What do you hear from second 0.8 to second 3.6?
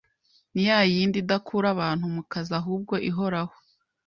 yindi idakura abantu mu kazi ahubwo ihoraho